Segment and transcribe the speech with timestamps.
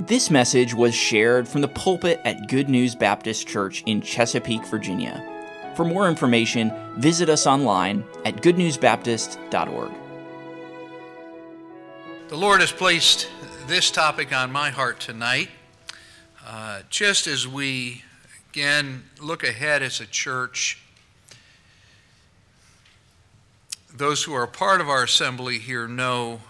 [0.00, 5.24] This message was shared from the pulpit at Good News Baptist Church in Chesapeake, Virginia.
[5.74, 9.90] For more information, visit us online at goodnewsbaptist.org.
[12.28, 13.28] The Lord has placed
[13.66, 15.48] this topic on my heart tonight.
[16.46, 18.04] Uh, just as we
[18.52, 20.80] again look ahead as a church,
[23.92, 26.40] those who are part of our assembly here know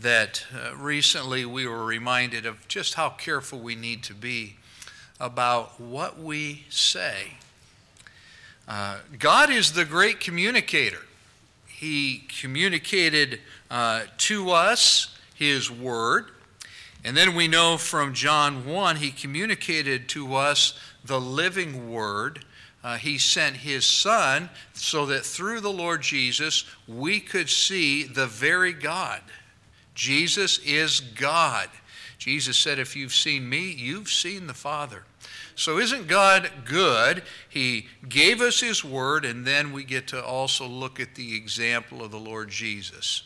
[0.00, 4.56] that uh, recently we were reminded of just how careful we need to be
[5.20, 7.34] about what we say.
[8.66, 11.02] Uh, God is the great communicator.
[11.66, 16.26] He communicated uh, to us His Word.
[17.04, 22.44] And then we know from John 1, He communicated to us the living Word.
[22.82, 28.26] Uh, he sent His Son so that through the Lord Jesus we could see the
[28.26, 29.20] very God.
[29.94, 31.68] Jesus is God.
[32.18, 35.04] Jesus said, If you've seen me, you've seen the Father.
[35.56, 37.22] So, isn't God good?
[37.48, 42.02] He gave us His Word, and then we get to also look at the example
[42.02, 43.22] of the Lord Jesus.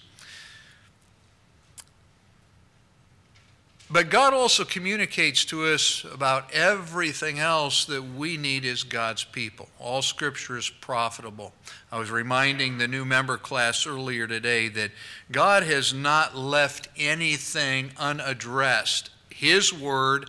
[3.91, 9.70] But God also communicates to us about everything else that we need as God's people.
[9.78, 11.55] All Scripture is profitable.
[11.91, 14.91] I was reminding the new member class earlier today that
[15.33, 19.09] God has not left anything unaddressed.
[19.31, 20.28] His Word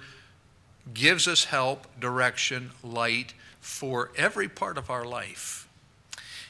[0.94, 5.68] gives us help, direction, light for every part of our life.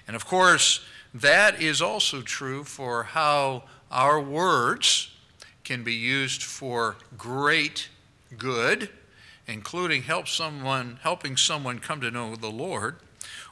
[0.08, 5.10] And of course, that is also true for how our words
[5.70, 7.90] can be used for great
[8.40, 8.90] good,
[9.46, 12.96] including help someone, helping someone come to know the Lord,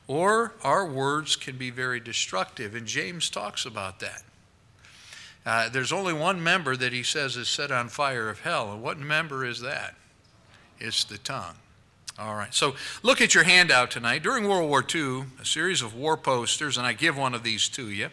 [0.07, 2.73] or our words can be very destructive.
[2.73, 4.23] And James talks about that.
[5.45, 8.71] Uh, there's only one member that he says is set on fire of hell.
[8.71, 9.93] And what member is that?
[10.79, 11.57] It's the tongue.
[12.17, 12.73] All right, so
[13.03, 14.23] look at your handout tonight.
[14.23, 17.69] During World War II, a series of war posters, and I give one of these
[17.69, 18.09] to you,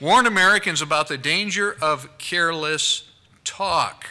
[0.00, 3.02] warned Americans about the danger of careless
[3.46, 4.08] talk.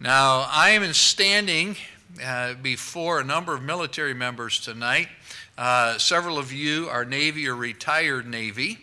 [0.00, 1.76] Now, I am standing
[2.24, 5.08] uh, before a number of military members tonight.
[5.56, 8.78] Uh, several of you are Navy or retired Navy,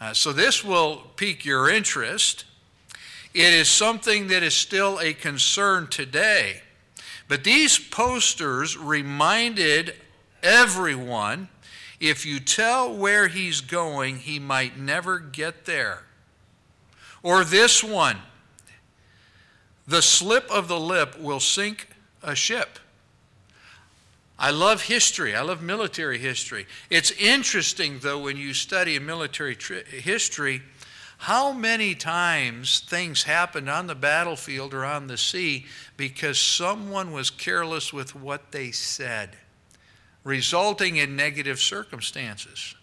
[0.00, 2.44] uh, so this will pique your interest.
[3.32, 6.60] It is something that is still a concern today.
[7.26, 9.94] But these posters reminded
[10.42, 11.48] everyone
[11.98, 16.04] if you tell where he's going, he might never get there.
[17.22, 18.16] Or this one
[19.90, 21.88] the slip of the lip will sink
[22.22, 22.78] a ship.
[24.38, 25.34] I love history.
[25.34, 26.66] I love military history.
[26.90, 30.62] It's interesting, though, when you study military tri- history,
[31.18, 37.28] how many times things happened on the battlefield or on the sea because someone was
[37.28, 39.30] careless with what they said,
[40.22, 42.76] resulting in negative circumstances.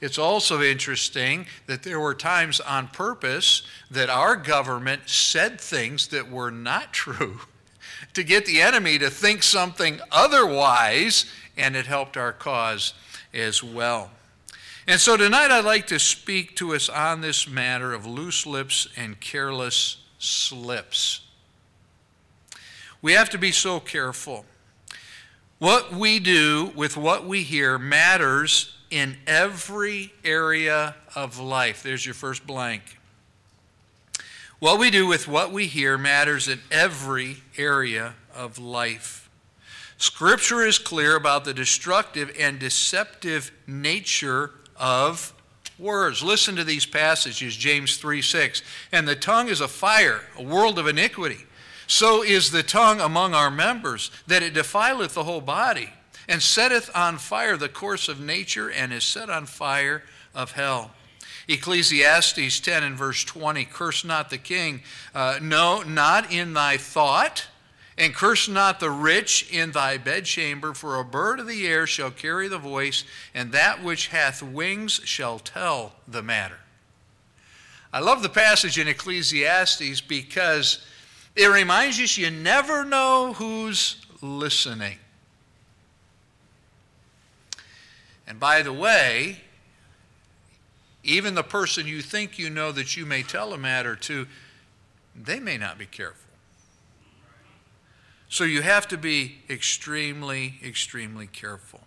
[0.00, 6.30] It's also interesting that there were times on purpose that our government said things that
[6.30, 7.40] were not true
[8.14, 11.26] to get the enemy to think something otherwise,
[11.56, 12.94] and it helped our cause
[13.34, 14.10] as well.
[14.86, 18.88] And so tonight I'd like to speak to us on this matter of loose lips
[18.96, 21.20] and careless slips.
[23.02, 24.46] We have to be so careful.
[25.58, 31.82] What we do with what we hear matters in every area of life.
[31.82, 32.82] There's your first blank.
[34.58, 39.30] What we do with what we hear matters in every area of life.
[39.98, 45.32] Scripture is clear about the destructive and deceptive nature of
[45.78, 46.22] words.
[46.22, 48.62] Listen to these passages James 3 6.
[48.92, 51.44] And the tongue is a fire, a world of iniquity.
[51.86, 55.90] So is the tongue among our members, that it defileth the whole body
[56.28, 60.02] and setteth on fire the course of nature and is set on fire
[60.34, 60.92] of hell.
[61.48, 64.82] Ecclesiastes 10 and verse 20 Curse not the king,
[65.14, 67.46] uh, no, not in thy thought,
[67.96, 72.10] and curse not the rich in thy bedchamber, for a bird of the air shall
[72.10, 73.02] carry the voice,
[73.34, 76.58] and that which hath wings shall tell the matter.
[77.92, 80.84] I love the passage in Ecclesiastes because
[81.34, 84.98] it reminds us you never know who's listening.
[88.28, 89.38] And by the way,
[91.02, 94.26] even the person you think you know that you may tell a matter to,
[95.16, 96.30] they may not be careful.
[98.28, 101.80] So you have to be extremely, extremely careful.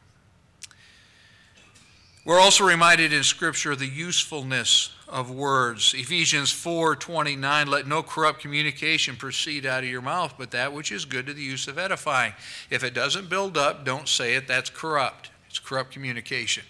[2.26, 5.94] We're also reminded in Scripture of the usefulness of words.
[5.94, 11.06] Ephesians 4:29 let no corrupt communication proceed out of your mouth but that which is
[11.06, 12.34] good to the use of edifying.
[12.70, 15.31] If it doesn't build up, don't say it, that's corrupt.
[15.52, 16.64] It's corrupt communication.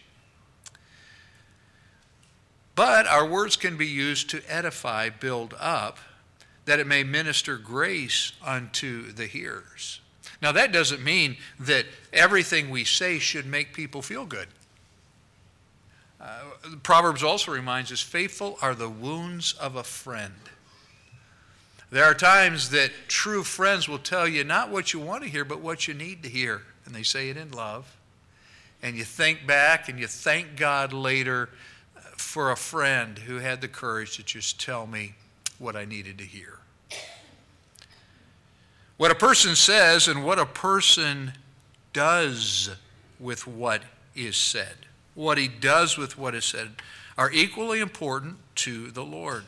[2.74, 6.00] But our words can be used to edify, build up,
[6.66, 10.02] that it may minister grace unto the hearers.
[10.42, 14.48] Now that doesn't mean that everything we say should make people feel good.
[16.20, 16.40] Uh,
[16.82, 20.34] Proverbs also reminds us faithful are the wounds of a friend.
[21.92, 25.46] There are times that true friends will tell you not what you want to hear,
[25.46, 26.64] but what you need to hear.
[26.86, 27.96] And they say it in love.
[28.84, 31.50] And you think back and you thank God later
[31.96, 35.14] uh, for a friend who had the courage to just tell me
[35.60, 36.60] what I needed to hear.
[38.98, 41.34] What a person says and what a person
[41.94, 42.70] does
[43.20, 43.84] with what
[44.16, 46.70] is said what he does with what is said
[47.18, 49.44] are equally important to the Lord.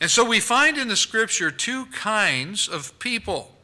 [0.00, 3.56] And so we find in the scripture two kinds of people.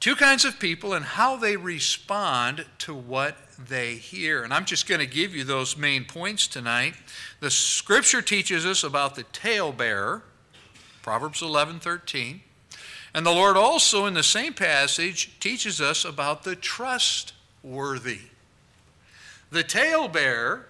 [0.00, 4.42] Two kinds of people and how they respond to what they hear.
[4.42, 6.94] And I'm just going to give you those main points tonight.
[7.40, 10.22] The scripture teaches us about the talebearer,
[11.02, 12.40] Proverbs 11 13.
[13.12, 18.20] And the Lord also, in the same passage, teaches us about the trustworthy.
[19.50, 20.64] The talebearer,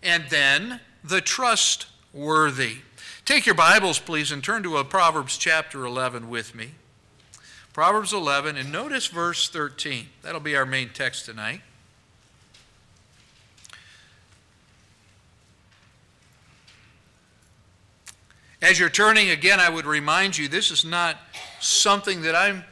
[0.00, 2.76] and then the trustworthy.
[3.24, 6.72] Take your Bibles, please, and turn to Proverbs chapter 11 with me.
[7.72, 10.06] Proverbs 11, and notice verse 13.
[10.22, 11.60] That'll be our main text tonight.
[18.60, 21.16] As you're turning again, I would remind you this is not
[21.60, 22.64] something that I'm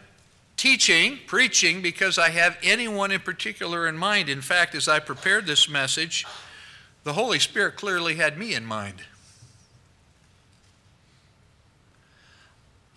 [0.57, 4.29] teaching, preaching, because I have anyone in particular in mind.
[4.29, 6.27] In fact, as I prepared this message,
[7.05, 8.97] the Holy Spirit clearly had me in mind.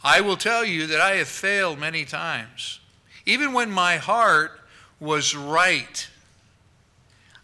[0.04, 2.80] I will tell you that I have failed many times.
[3.26, 4.60] Even when my heart
[5.00, 6.08] was right,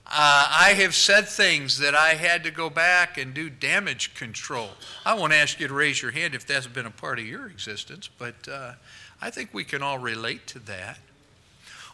[0.08, 4.70] uh, I have said things that I had to go back and do damage control.
[5.06, 7.48] I won't ask you to raise your hand if that's been a part of your
[7.48, 8.74] existence, but uh,
[9.22, 10.98] I think we can all relate to that.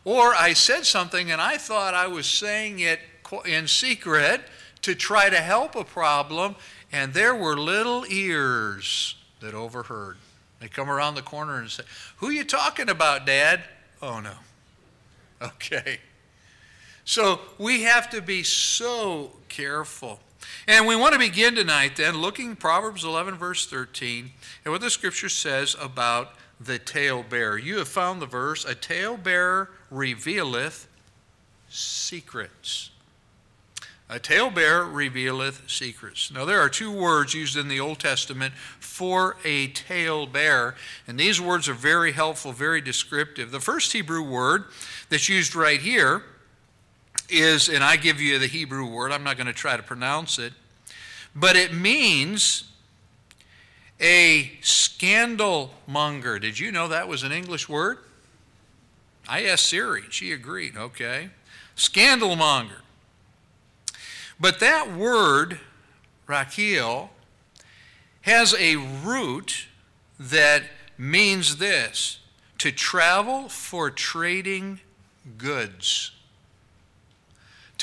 [0.05, 2.99] Or I said something and I thought I was saying it
[3.45, 4.41] in secret
[4.83, 6.55] to try to help a problem,
[6.91, 10.17] and there were little ears that overheard.
[10.63, 11.83] They come around the corner and say,
[12.17, 13.63] Who are you talking about, Dad?
[14.01, 14.31] Oh, no.
[15.41, 15.99] Okay.
[17.03, 20.21] So we have to be so careful.
[20.65, 24.31] And we want to begin tonight then looking Proverbs 11 verse 13
[24.63, 27.57] and what the scripture says about the talebearer.
[27.57, 30.87] You have found the verse, a talebearer revealeth
[31.67, 32.91] secrets.
[34.09, 36.31] A talebearer revealeth secrets.
[36.31, 40.75] Now, there are two words used in the Old Testament for a talebearer,
[41.07, 43.49] and these words are very helpful, very descriptive.
[43.49, 44.65] The first Hebrew word
[45.09, 46.23] that's used right here
[47.29, 50.37] is, and I give you the Hebrew word, I'm not going to try to pronounce
[50.37, 50.53] it,
[51.33, 52.65] but it means
[53.99, 56.37] a scandal monger.
[56.37, 57.97] Did you know that was an English word?
[59.27, 61.29] I asked Siri, she agreed, okay.
[61.75, 62.82] Scandal monger.
[64.43, 65.59] But that word,
[66.27, 67.09] Raquel,
[68.21, 69.65] has a root
[70.19, 70.63] that
[70.99, 72.19] means this
[72.59, 74.79] to travel for trading
[75.39, 76.11] goods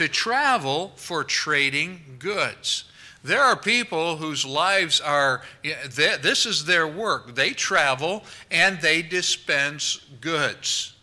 [0.01, 2.85] to travel for trading goods.
[3.23, 7.35] There are people whose lives are, this is their work.
[7.35, 10.95] They travel and they dispense goods.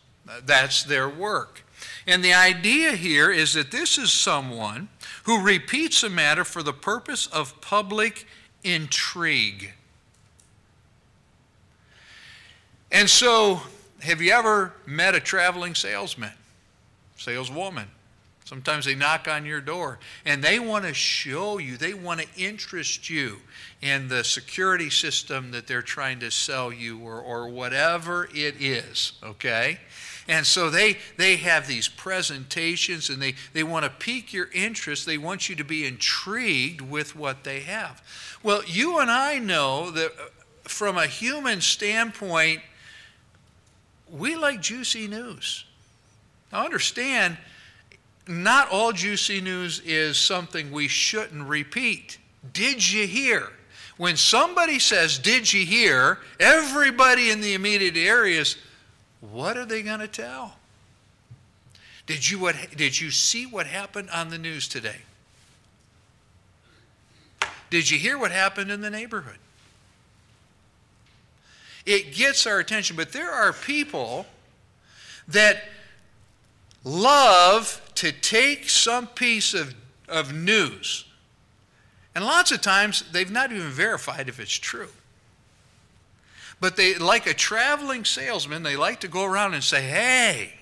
[0.43, 1.63] That's their work.
[2.07, 4.87] And the idea here is that this is someone
[5.25, 8.25] who repeats a matter for the purpose of public
[8.63, 9.73] intrigue.
[12.89, 13.61] And so,
[13.99, 16.31] have you ever met a traveling salesman,
[17.17, 17.89] saleswoman?
[18.45, 22.27] Sometimes they knock on your door and they want to show you, they want to
[22.37, 23.41] interest you
[23.81, 29.11] in the security system that they're trying to sell you or, or whatever it is,
[29.21, 29.79] okay?
[30.27, 35.05] And so they, they have these presentations and they, they want to pique your interest.
[35.05, 38.01] They want you to be intrigued with what they have.
[38.43, 40.25] Well, you and I know that uh,
[40.63, 42.61] from a human standpoint,
[44.11, 45.65] we like juicy news.
[46.51, 47.37] Now, understand
[48.27, 52.17] not all juicy news is something we shouldn't repeat.
[52.53, 53.49] Did you hear?
[53.97, 56.19] When somebody says, Did you hear?
[56.39, 58.57] everybody in the immediate areas,
[59.21, 60.55] what are they going to tell?
[62.05, 65.01] Did you, what, did you see what happened on the news today?
[67.69, 69.37] Did you hear what happened in the neighborhood?
[71.85, 74.25] It gets our attention, but there are people
[75.27, 75.63] that
[76.83, 79.73] love to take some piece of,
[80.07, 81.05] of news,
[82.15, 84.89] and lots of times they've not even verified if it's true.
[86.59, 90.53] But they, like a traveling salesman, they like to go around and say, Hey,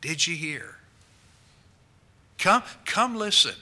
[0.00, 0.76] did you hear?
[2.38, 3.54] Come, come listen.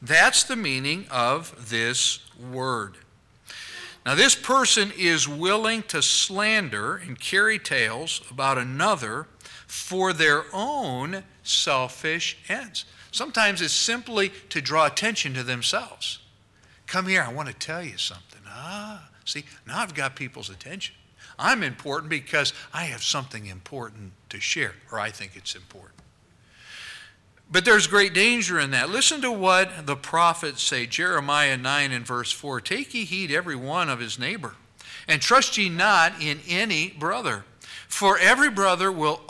[0.00, 2.96] That's the meaning of this word.
[4.06, 9.26] Now, this person is willing to slander and carry tales about another
[9.66, 12.84] for their own selfish ends.
[13.10, 16.20] Sometimes it's simply to draw attention to themselves.
[16.86, 18.40] Come here, I want to tell you something.
[18.46, 20.94] Ah, see, now I've got people's attention.
[21.38, 25.94] I'm important because I have something important to share, or I think it's important.
[27.50, 28.90] But there's great danger in that.
[28.90, 33.56] Listen to what the prophets say Jeremiah 9 and verse 4 Take ye heed every
[33.56, 34.54] one of his neighbor,
[35.06, 37.44] and trust ye not in any brother.
[37.86, 39.22] For every brother will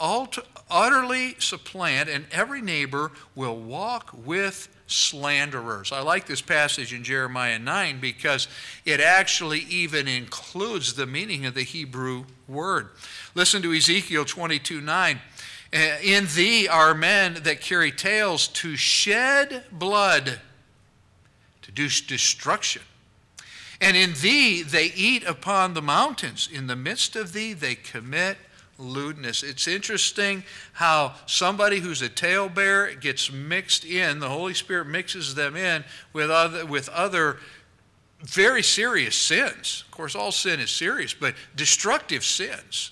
[0.69, 5.91] utterly supplant, and every neighbor will walk with slanderers.
[5.91, 8.47] I like this passage in Jeremiah 9 because
[8.85, 12.89] it actually even includes the meaning of the Hebrew word.
[13.35, 15.19] Listen to Ezekiel 22 9.
[15.71, 20.39] Eh, in thee are men that carry tales to shed blood,
[21.61, 22.81] to do destruction.
[23.79, 26.49] And in thee they eat upon the mountains.
[26.51, 28.37] In the midst of thee they commit
[28.79, 29.43] lewdness.
[29.43, 30.43] It's interesting
[30.73, 35.83] how somebody who's a talebearer gets mixed in, the Holy Spirit mixes them in
[36.13, 37.37] with other, with other
[38.21, 39.83] very serious sins.
[39.85, 42.91] Of course, all sin is serious, but destructive sins.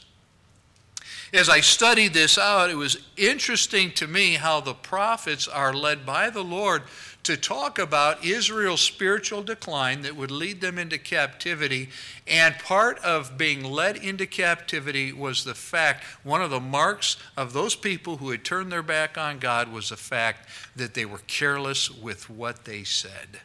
[1.33, 6.05] As I studied this out, it was interesting to me how the prophets are led
[6.05, 6.83] by the Lord
[7.27, 11.89] to talk about Israel's spiritual decline that would lead them into captivity.
[12.25, 17.51] And part of being led into captivity was the fact, one of the marks of
[17.51, 21.21] those people who had turned their back on God was the fact that they were
[21.27, 23.41] careless with what they said.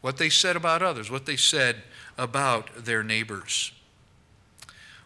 [0.00, 1.76] What they said about others, what they said
[2.18, 3.70] about their neighbors.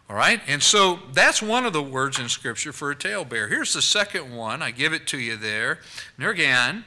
[0.09, 0.41] All right?
[0.47, 3.49] And so that's one of the words in Scripture for a talebearer.
[3.49, 4.61] Here's the second one.
[4.61, 5.79] I give it to you there.
[6.17, 6.83] Nergan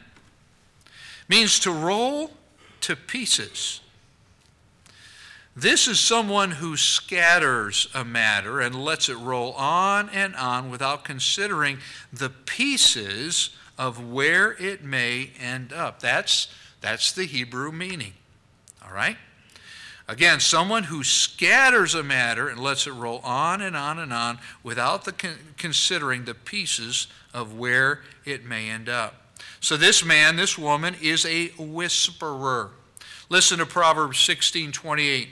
[1.28, 2.32] means to roll
[2.80, 3.80] to pieces.
[5.54, 11.04] This is someone who scatters a matter and lets it roll on and on without
[11.04, 11.78] considering
[12.12, 16.00] the pieces of where it may end up.
[16.00, 16.48] That's,
[16.80, 18.14] that's the Hebrew meaning.
[18.82, 19.16] All right?
[20.10, 24.40] Again, someone who scatters a matter and lets it roll on and on and on
[24.64, 29.38] without the con- considering the pieces of where it may end up.
[29.60, 32.70] So this man, this woman is a whisperer.
[33.28, 35.28] Listen to Proverbs 16:28.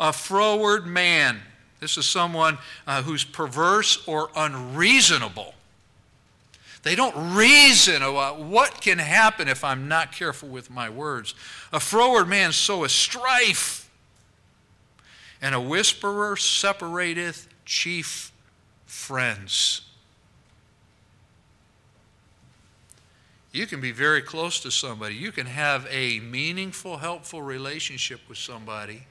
[0.00, 1.42] A froward man.
[1.78, 5.54] This is someone uh, who's perverse or unreasonable.
[6.82, 11.34] They don't reason about what can happen if I'm not careful with my words.
[11.74, 13.77] A froward man soweth strife
[15.40, 18.32] and a whisperer separateth chief
[18.86, 19.82] friends.
[23.52, 25.14] You can be very close to somebody.
[25.14, 29.06] You can have a meaningful, helpful relationship with somebody.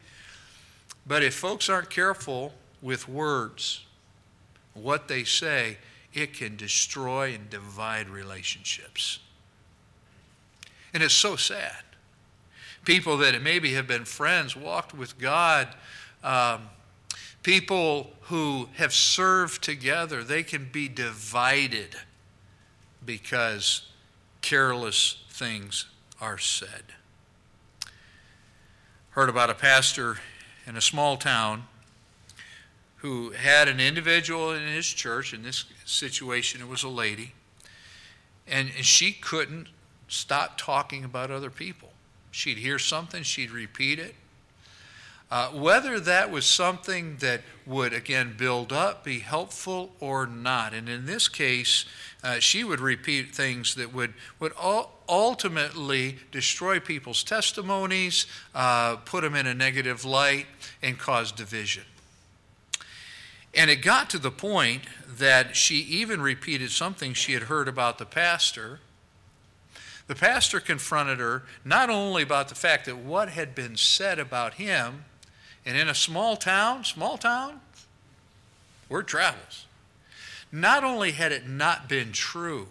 [1.06, 3.86] But if folks aren't careful with words,
[4.74, 5.78] what they say,
[6.14, 9.20] it can destroy and divide relationships.
[10.94, 11.84] And it's so sad.
[12.86, 15.68] People that maybe have been friends, walked with God,
[16.24, 16.70] um,
[17.44, 21.96] people who have served together, they can be divided
[23.06, 23.88] because
[24.42, 25.86] careless things
[26.20, 26.84] are said.
[29.12, 30.18] Heard about a pastor
[30.66, 31.64] in a small town
[32.98, 35.34] who had an individual in his church.
[35.34, 37.32] In this situation, it was a lady.
[38.48, 39.68] And, and she couldn't
[40.08, 41.90] stop talking about other people.
[42.32, 44.16] She'd hear something, she'd repeat it.
[45.30, 50.74] Uh, whether that was something that would, again, build up, be helpful, or not.
[50.74, 51.84] And in this case,
[52.24, 54.54] uh, she would repeat things that would, would
[55.10, 60.46] ultimately destroy people's testimonies, uh, put them in a negative light,
[60.82, 61.84] and cause division.
[63.54, 67.98] And it got to the point that she even repeated something she had heard about
[67.98, 68.80] the pastor.
[70.08, 74.54] The pastor confronted her not only about the fact that what had been said about
[74.54, 75.04] him
[75.68, 77.60] and in a small town, small town,
[78.88, 79.66] word travels.
[80.50, 82.70] Not only had it not been true,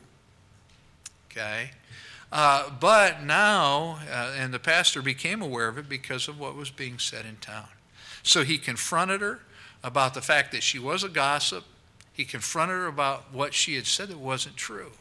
[1.30, 1.72] okay,
[2.32, 6.70] uh, but now, uh, and the pastor became aware of it because of what was
[6.70, 7.68] being said in town.
[8.22, 9.40] So he confronted her
[9.84, 11.64] about the fact that she was a gossip.
[12.14, 14.92] He confronted her about what she had said that wasn't true.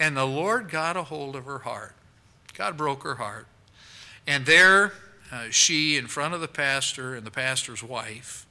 [0.00, 1.94] And the Lord got a hold of her heart.
[2.54, 3.46] God broke her heart.
[4.26, 4.94] And there,
[5.34, 8.46] uh, she, in front of the pastor and the pastor's wife,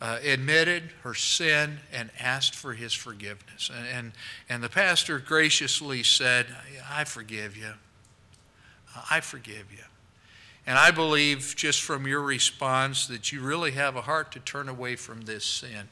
[0.00, 3.70] uh, admitted her sin and asked for his forgiveness.
[3.74, 4.12] And, and,
[4.48, 6.46] and the pastor graciously said,
[6.90, 7.72] I forgive you.
[9.10, 9.84] I forgive you.
[10.66, 14.70] And I believe just from your response that you really have a heart to turn
[14.70, 15.88] away from this sin.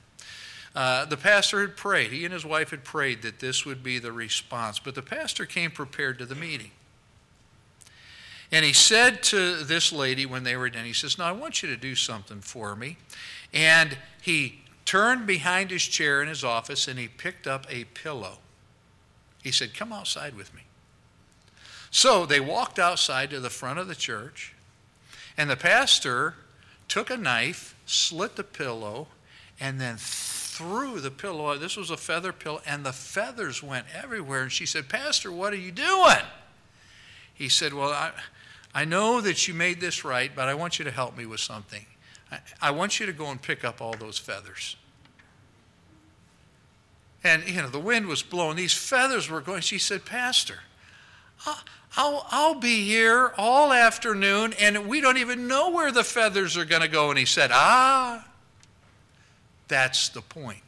[0.74, 3.98] Uh, the pastor had prayed, he and his wife had prayed that this would be
[3.98, 6.70] the response, but the pastor came prepared to the meeting.
[8.52, 11.62] And he said to this lady when they were done, he says, Now I want
[11.62, 12.98] you to do something for me.
[13.52, 18.38] And he turned behind his chair in his office and he picked up a pillow.
[19.42, 20.62] He said, Come outside with me.
[21.90, 24.52] So they walked outside to the front of the church,
[25.36, 26.34] and the pastor
[26.88, 29.06] took a knife, slit the pillow,
[29.60, 31.56] and then threw the pillow.
[31.56, 34.42] This was a feather pillow, and the feathers went everywhere.
[34.42, 36.24] And she said, Pastor, what are you doing?
[37.32, 38.12] He said, Well, I,
[38.74, 41.40] I know that you made this right, but I want you to help me with
[41.40, 41.86] something.
[42.30, 44.76] I, I want you to go and pick up all those feathers.
[47.22, 48.56] And, you know, the wind was blowing.
[48.56, 49.62] These feathers were going.
[49.62, 50.58] She said, Pastor,
[51.46, 51.58] I'll,
[51.96, 56.66] I'll, I'll be here all afternoon, and we don't even know where the feathers are
[56.66, 57.08] going to go.
[57.08, 58.26] And he said, Ah,
[59.68, 60.58] that's the point.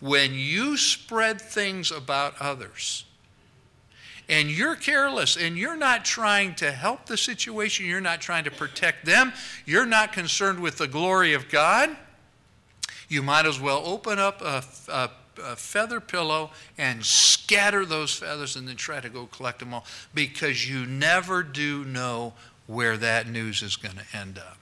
[0.00, 3.05] When you spread things about others,
[4.28, 8.50] and you're careless and you're not trying to help the situation, you're not trying to
[8.50, 9.32] protect them,
[9.64, 11.96] you're not concerned with the glory of God,
[13.08, 15.10] you might as well open up a, a,
[15.42, 19.84] a feather pillow and scatter those feathers and then try to go collect them all
[20.12, 22.32] because you never do know
[22.66, 24.58] where that news is going to end up.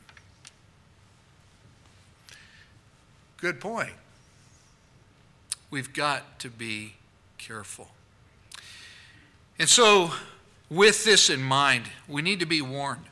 [3.39, 3.93] Good point.
[5.71, 6.95] We've got to be
[7.39, 7.94] careful.
[9.59, 10.13] And so,
[10.69, 13.05] with this in mind, we need to be warned.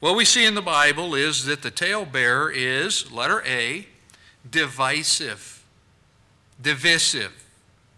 [0.00, 3.86] What we see in the Bible is that the talebearer is, letter A,
[4.50, 5.64] divisive,
[6.60, 7.32] divisive.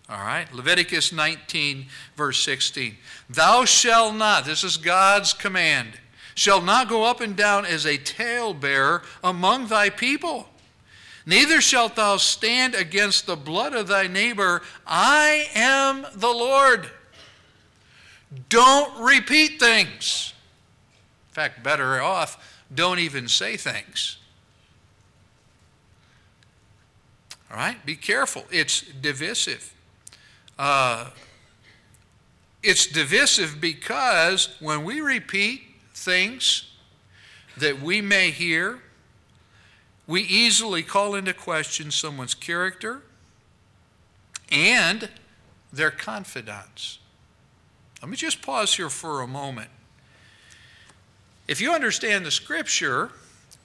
[0.08, 0.52] All right?
[0.52, 2.96] Leviticus 19, verse 16.
[3.28, 5.98] Thou shalt not, this is God's command,
[6.34, 10.48] shall not go up and down as a talebearer among thy people.
[11.24, 14.62] Neither shalt thou stand against the blood of thy neighbor.
[14.86, 16.88] I am the Lord.
[18.48, 20.34] Don't repeat things.
[21.30, 24.18] In fact, better off, don't even say things.
[27.50, 27.84] All right?
[27.86, 28.44] Be careful.
[28.50, 29.72] It's divisive.
[30.58, 31.10] Uh,
[32.62, 35.62] it's divisive because when we repeat
[35.94, 36.70] things
[37.56, 38.80] that we may hear,
[40.06, 43.02] we easily call into question someone's character
[44.50, 45.08] and
[45.72, 46.98] their confidence.
[48.06, 49.68] Let me just pause here for a moment.
[51.48, 53.10] If you understand the scripture,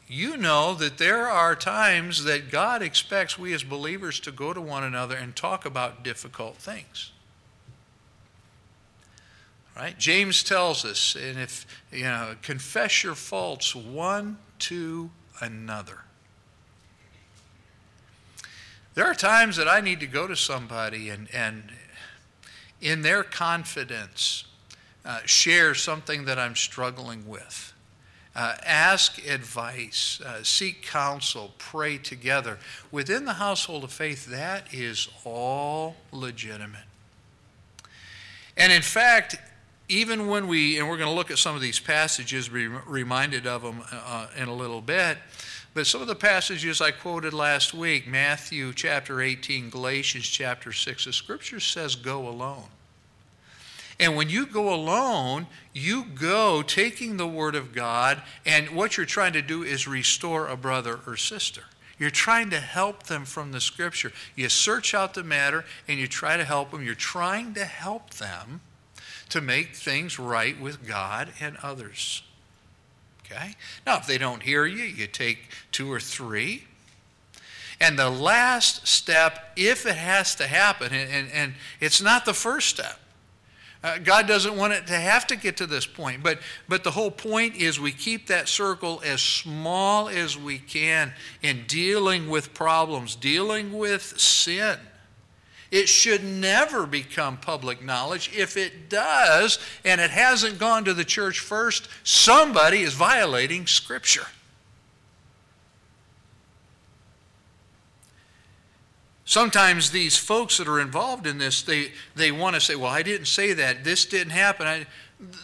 [0.07, 4.59] you know that there are times that God expects we as believers to go to
[4.59, 7.11] one another and talk about difficult things.
[9.75, 9.95] Right?
[9.99, 15.99] James tells us, and if you know, confess your faults one to another.
[18.95, 21.71] There are times that I need to go to somebody and, and
[22.81, 24.45] in their confidence,
[25.05, 27.73] uh, share something that I'm struggling with.
[28.33, 32.57] Uh, ask advice, uh, seek counsel, pray together.
[32.89, 36.85] Within the household of faith, that is all legitimate.
[38.55, 39.35] And in fact,
[39.89, 43.45] even when we, and we're going to look at some of these passages, be reminded
[43.45, 45.17] of them uh, in a little bit,
[45.73, 51.05] but some of the passages I quoted last week, Matthew chapter 18, Galatians chapter 6,
[51.05, 52.65] the scripture says, go alone.
[53.99, 59.05] And when you go alone, you go taking the Word of God, and what you're
[59.05, 61.63] trying to do is restore a brother or sister.
[61.99, 64.11] You're trying to help them from the Scripture.
[64.35, 66.83] You search out the matter and you try to help them.
[66.83, 68.61] You're trying to help them
[69.29, 72.23] to make things right with God and others.
[73.31, 73.55] Okay?
[73.85, 76.65] Now, if they don't hear you, you take two or three.
[77.79, 82.33] And the last step, if it has to happen, and, and, and it's not the
[82.33, 82.99] first step,
[83.83, 86.21] Uh, God doesn't want it to have to get to this point.
[86.21, 91.13] But, but the whole point is we keep that circle as small as we can
[91.41, 94.77] in dealing with problems, dealing with sin.
[95.71, 98.29] It should never become public knowledge.
[98.35, 104.27] If it does, and it hasn't gone to the church first, somebody is violating Scripture.
[109.23, 113.01] Sometimes these folks that are involved in this, they, they want to say, well, I
[113.01, 113.85] didn't say that.
[113.85, 114.67] This didn't happen.
[114.67, 114.85] I,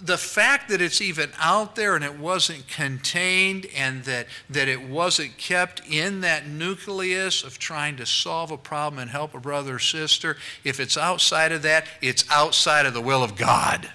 [0.01, 4.81] the fact that it's even out there and it wasn't contained and that, that it
[4.81, 9.75] wasn't kept in that nucleus of trying to solve a problem and help a brother
[9.75, 13.87] or sister, if it's outside of that, it's outside of the will of God.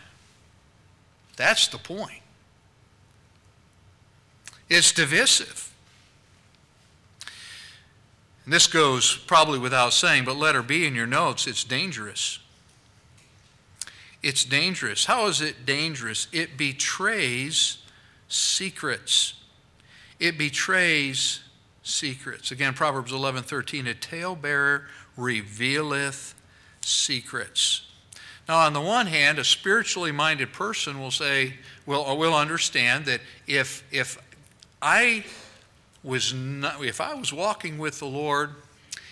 [1.36, 2.22] That's the point.
[4.68, 5.74] It's divisive.
[8.44, 12.38] And this goes probably without saying, but letter B in your notes, it's dangerous.
[14.22, 15.06] It's dangerous.
[15.06, 16.28] How is it dangerous?
[16.32, 17.78] It betrays
[18.28, 19.34] secrets.
[20.20, 21.40] It betrays
[21.82, 22.50] secrets.
[22.52, 26.34] Again, Proverbs 11:13, a talebearer revealeth
[26.80, 27.82] secrets.
[28.48, 31.54] Now, on the one hand, a spiritually minded person will say,
[31.86, 34.18] will, will understand that if, if
[34.80, 35.24] I
[36.02, 38.50] was not, if I was walking with the Lord,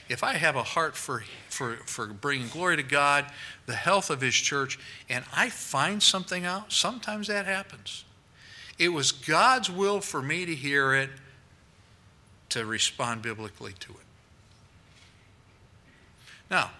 [0.08, 3.26] if I have a heart for, for, for bringing glory to God,
[3.66, 8.04] the health of His church, and I find something out, sometimes that happens.
[8.78, 11.10] It was God's will for me to hear it,
[12.50, 13.98] to respond biblically to it.
[16.50, 16.70] Now,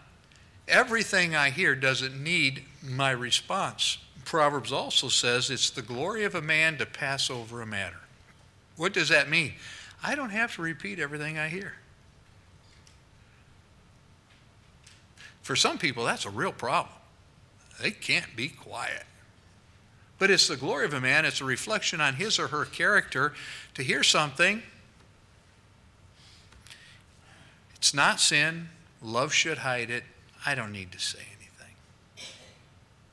[0.66, 3.98] everything I hear doesn't need my response.
[4.24, 8.00] Proverbs also says it's the glory of a man to pass over a matter.
[8.76, 9.54] What does that mean?
[10.02, 11.74] I don't have to repeat everything I hear.
[15.50, 16.94] For some people, that's a real problem.
[17.82, 19.02] They can't be quiet.
[20.16, 23.32] But it's the glory of a man, it's a reflection on his or her character
[23.74, 24.62] to hear something.
[27.74, 28.68] It's not sin.
[29.02, 30.04] Love should hide it.
[30.46, 31.74] I don't need to say anything.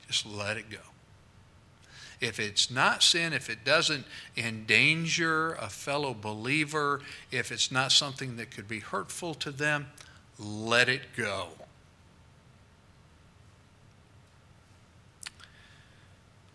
[0.06, 0.78] Just let it go.
[2.22, 4.06] If it's not sin, if it doesn't
[4.38, 9.88] endanger a fellow believer, if it's not something that could be hurtful to them,
[10.38, 11.48] let it go.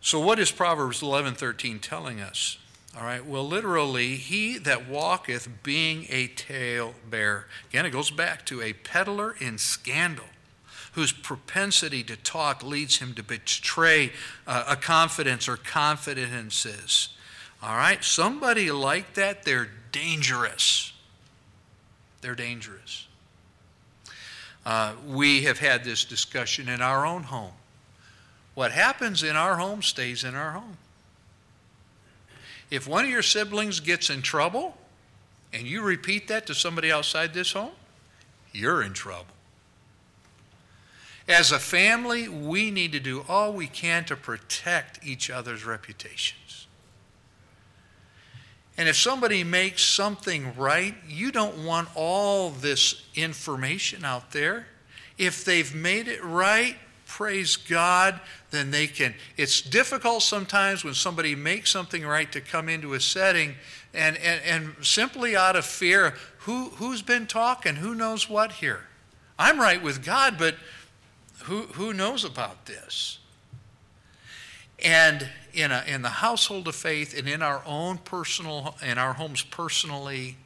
[0.02, 2.58] So what is Proverbs 11:13 telling us?
[2.96, 3.24] All right.
[3.24, 7.46] Well, literally, he that walketh being a talebearer.
[7.70, 10.26] Again, it goes back to a peddler in scandal
[10.92, 14.12] whose propensity to talk leads him to betray
[14.46, 17.10] uh, a confidence or confidences.
[17.62, 18.02] All right?
[18.04, 20.92] Somebody like that, they're dangerous.
[22.20, 23.06] They're dangerous.
[24.66, 27.52] Uh, we have had this discussion in our own home.
[28.54, 30.76] What happens in our home stays in our home.
[32.70, 34.76] If one of your siblings gets in trouble
[35.52, 37.72] and you repeat that to somebody outside this home,
[38.52, 39.26] you're in trouble.
[41.28, 46.66] As a family, we need to do all we can to protect each other's reputations.
[48.76, 54.66] And if somebody makes something right, you don't want all this information out there.
[55.18, 58.18] If they've made it right, praise God,
[58.52, 59.14] then they can.
[59.36, 63.54] It's difficult sometimes when somebody makes something right to come into a setting
[63.92, 67.76] and, and, and simply out of fear, who, who's been talking?
[67.76, 68.86] Who knows what here?
[69.38, 70.54] I'm right with God, but
[71.44, 73.18] who, who knows about this?
[74.84, 79.14] And in, a, in the household of faith and in our own personal, in our
[79.14, 80.36] homes personally,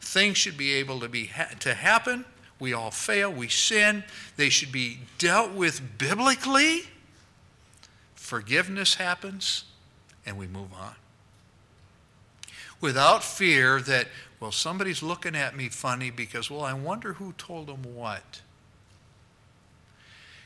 [0.00, 1.30] things should be able to, be,
[1.60, 2.24] to happen.
[2.58, 4.04] We all fail, we sin.
[4.36, 6.82] They should be dealt with biblically.
[8.28, 9.64] Forgiveness happens,
[10.26, 10.96] and we move on.
[12.78, 17.68] Without fear that, well, somebody's looking at me funny because, well, I wonder who told
[17.68, 18.42] them what.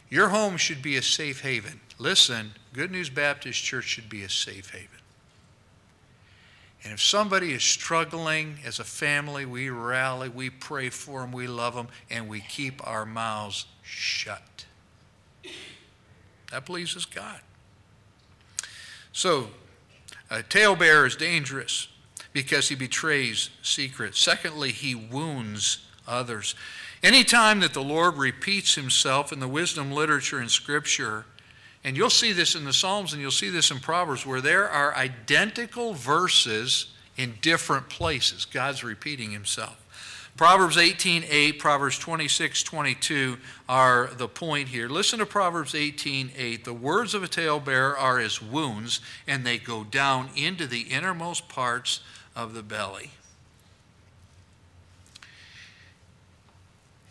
[0.08, 1.80] Your home should be a safe haven.
[1.98, 5.00] Listen, Good News Baptist Church should be a safe haven.
[6.84, 11.48] And if somebody is struggling as a family, we rally, we pray for them, we
[11.48, 14.66] love them, and we keep our mouths shut.
[16.52, 17.40] That pleases God.
[19.12, 19.50] So,
[20.30, 21.88] a talebearer is dangerous
[22.32, 24.18] because he betrays secrets.
[24.18, 26.54] Secondly, he wounds others.
[27.02, 31.26] Anytime that the Lord repeats himself in the wisdom literature and Scripture,
[31.84, 34.68] and you'll see this in the Psalms and you'll see this in Proverbs, where there
[34.68, 39.81] are identical verses in different places, God's repeating himself.
[40.36, 44.88] Proverbs 18:8, Proverbs 26:22 are the point here.
[44.88, 46.64] Listen to Proverbs 18:8.
[46.64, 51.48] The words of a talebearer are as wounds, and they go down into the innermost
[51.48, 52.00] parts
[52.34, 53.12] of the belly.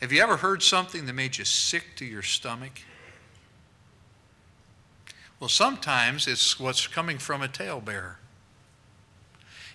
[0.02, 2.82] Have you ever heard something that made you sick to your stomach?
[5.40, 8.18] Well, sometimes it's what's coming from a talebearer.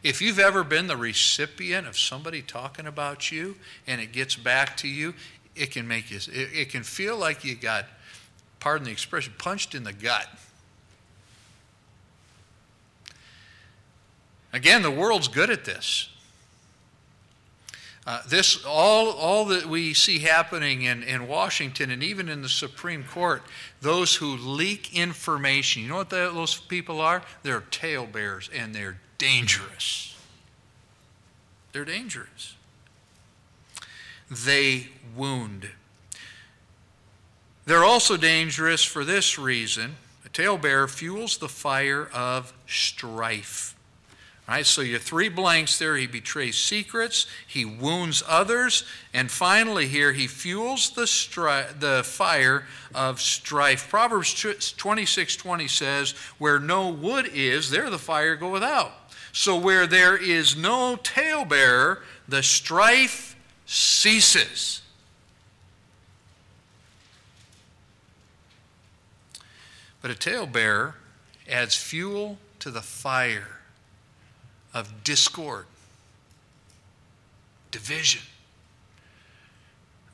[0.07, 3.57] If you've ever been the recipient of somebody talking about you
[3.89, 5.15] and it gets back to you,
[5.57, 7.87] it can make you, it, it can feel like you got,
[8.61, 10.29] pardon the expression, punched in the gut.
[14.53, 16.09] Again, the world's good at this.
[18.07, 22.49] Uh, this all all that we see happening in, in Washington and even in the
[22.49, 23.43] Supreme Court,
[23.81, 27.23] those who leak information, you know what the, those people are?
[27.43, 30.17] They're talebearers and they're dangerous.
[31.73, 32.55] They're dangerous.
[34.31, 35.69] They wound.
[37.65, 39.97] They're also dangerous for this reason.
[40.25, 43.76] A talebearer fuels the fire of strife.
[44.49, 45.97] Right, so your three blanks there.
[45.97, 52.65] He betrays secrets, he wounds others, and finally here he fuels the, stri- the fire
[52.95, 53.89] of strife.
[53.91, 54.33] Proverbs
[54.77, 58.93] 26 20 says, Where no wood is, there the fire goeth out.
[59.33, 63.35] So where there is no talebearer, the strife
[63.67, 64.81] ceases.
[70.01, 70.95] But a talebearer
[71.51, 73.57] adds fuel to the fire
[74.77, 75.65] of discord,
[77.71, 78.21] division.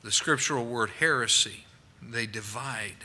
[0.03, 1.65] The scriptural word heresy,
[2.01, 2.95] they divide.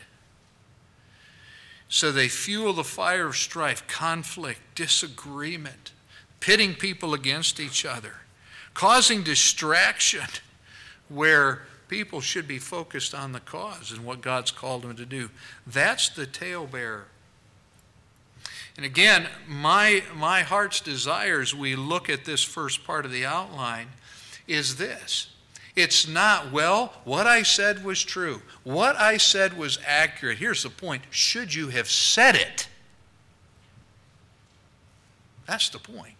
[1.88, 5.90] So they fuel the fire of strife, conflict, disagreement,
[6.38, 8.14] pitting people against each other,
[8.72, 10.28] causing distraction
[11.08, 15.28] where people should be focused on the cause and what God's called them to do.
[15.66, 17.06] That's the talebearer.
[18.78, 23.26] And again, my, my heart's desire as we look at this first part of the
[23.26, 23.88] outline
[24.46, 25.34] is this.
[25.74, 28.40] It's not, well, what I said was true.
[28.62, 30.38] What I said was accurate.
[30.38, 32.68] Here's the point should you have said it?
[35.44, 36.14] That's the point.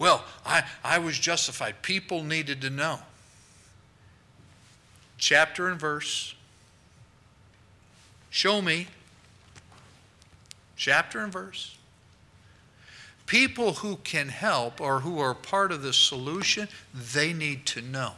[0.00, 1.80] Well, I, I was justified.
[1.80, 2.98] People needed to know.
[5.16, 6.34] Chapter and verse.
[8.30, 8.88] Show me
[10.80, 11.76] chapter and verse.
[13.26, 18.12] People who can help or who are part of the solution, they need to know.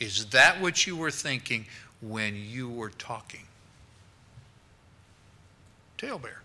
[0.00, 1.66] Is that what you were thinking
[2.00, 3.42] when you were talking?
[5.98, 6.42] Talebearer.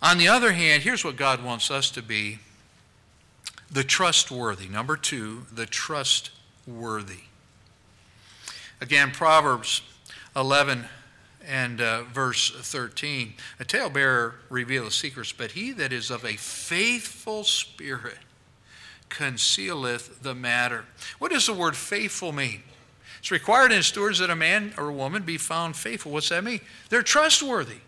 [0.00, 2.38] On the other hand, here's what God wants us to be
[3.70, 4.68] the trustworthy.
[4.68, 7.24] Number two, the trustworthy.
[8.80, 9.82] Again, Proverbs
[10.34, 10.86] 11
[11.46, 13.34] and uh, verse 13.
[13.60, 18.18] A talebearer revealeth secrets, but he that is of a faithful spirit
[19.08, 20.84] concealeth the matter.
[21.18, 22.62] What does the word faithful mean?
[23.20, 26.12] It's required in stewards that a man or a woman be found faithful.
[26.12, 26.60] What's that mean?
[26.90, 27.78] They're trustworthy.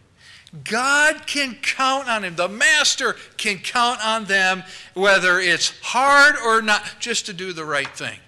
[0.65, 2.37] God can count on him.
[2.37, 7.65] The master can count on them, whether it's hard or not, just to do the
[7.65, 8.19] right thing.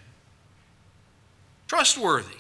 [1.67, 2.40] Trustworthy.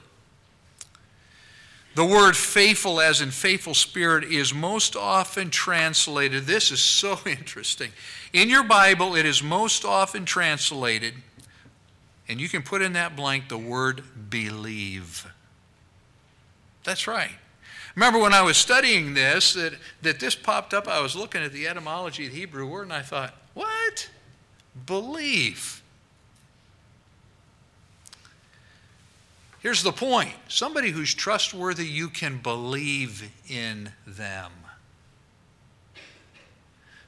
[1.94, 6.46] The word faithful, as in faithful spirit, is most often translated.
[6.46, 7.92] This is so interesting.
[8.33, 11.14] In your Bible, it is most often translated,
[12.29, 15.26] and you can put in that blank the word believe.
[16.85, 17.33] That's right.
[17.96, 21.53] Remember when I was studying this, that, that this popped up, I was looking at
[21.53, 24.09] the etymology of the Hebrew word, and I thought, what?
[24.87, 25.79] Believe.
[29.60, 34.52] Here's the point somebody who's trustworthy, you can believe in them.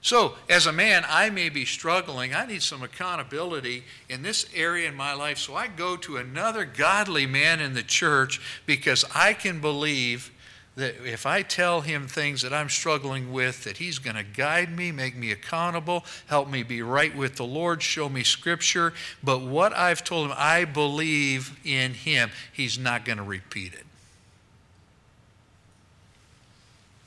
[0.05, 2.35] So, as a man, I may be struggling.
[2.35, 5.39] I need some accountability in this area in my life.
[5.39, 10.33] So, I go to another godly man in the church because I can believe
[10.75, 14.75] that if I tell him things that I'm struggling with, that he's going to guide
[14.75, 18.95] me, make me accountable, help me be right with the Lord, show me scripture.
[19.23, 22.31] But what I've told him, I believe in him.
[22.53, 23.87] He's not going to repeat it.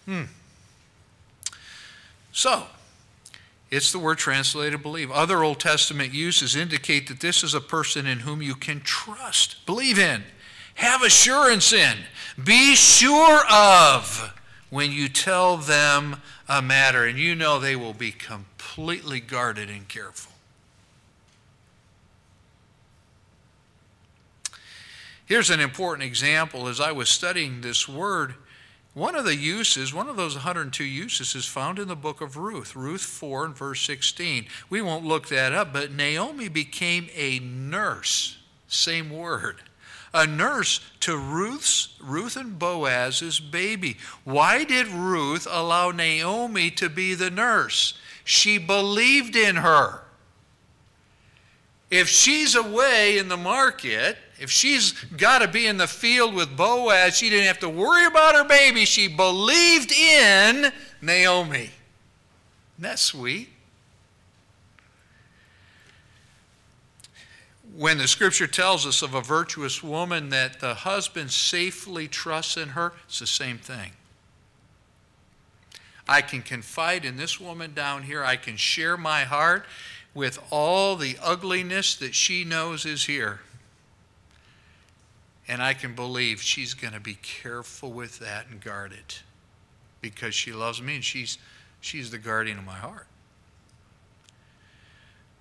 [0.06, 0.24] Hmm.
[2.32, 2.68] So,
[3.72, 5.10] it's the word translated believe.
[5.10, 9.66] Other Old Testament uses indicate that this is a person in whom you can trust,
[9.66, 10.24] believe in,
[10.76, 11.98] have assurance in
[12.42, 14.34] be sure of
[14.70, 16.18] when you tell them
[16.50, 20.34] a matter, and you know they will be completely guarded and careful.
[25.26, 26.68] Here's an important example.
[26.68, 28.36] As I was studying this word,
[28.94, 32.38] one of the uses, one of those 102 uses, is found in the book of
[32.38, 34.46] Ruth, Ruth 4 and verse 16.
[34.70, 39.62] We won't look that up, but Naomi became a nurse, same word,
[40.16, 43.98] a nurse to Ruth's, Ruth and Boaz's baby.
[44.24, 48.00] Why did Ruth allow Naomi to be the nurse?
[48.24, 50.02] She believed in her.
[51.92, 56.56] If she's away in the market, if she's got to be in the field with
[56.58, 58.86] Boaz, she didn't have to worry about her baby.
[58.86, 61.70] She believed in Naomi.
[62.78, 63.50] Isn't that sweet?
[67.78, 72.70] When the scripture tells us of a virtuous woman that the husband safely trusts in
[72.70, 73.92] her, it's the same thing.
[76.08, 78.24] I can confide in this woman down here.
[78.24, 79.66] I can share my heart
[80.14, 83.42] with all the ugliness that she knows is here.
[85.46, 89.22] And I can believe she's going to be careful with that and guard it
[90.00, 91.38] because she loves me and she's,
[91.82, 93.08] she's the guardian of my heart.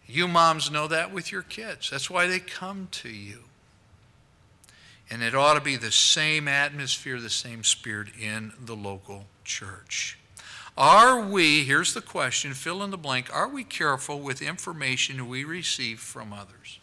[0.07, 1.91] You moms know that with your kids.
[1.91, 3.45] That's why they come to you.
[5.11, 10.19] And it ought to be the same atmosphere, the same spirit in the local church.
[10.77, 15.45] Are we, here's the question, fill in the blank, are we careful with information we
[15.45, 16.81] receive from others?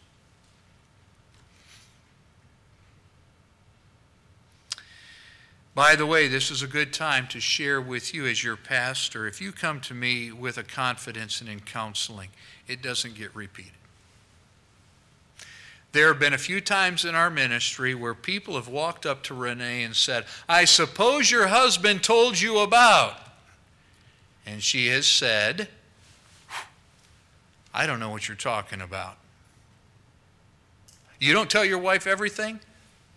[5.74, 9.26] By the way, this is a good time to share with you as your pastor.
[9.26, 12.28] If you come to me with a confidence and in counseling,
[12.68, 13.72] it doesn't get repeated.
[15.92, 19.34] There have been a few times in our ministry where people have walked up to
[19.34, 23.16] Renee and said, I suppose your husband told you about.
[24.46, 25.68] And she has said,
[27.74, 29.16] I don't know what you're talking about.
[31.18, 32.60] You don't tell your wife everything?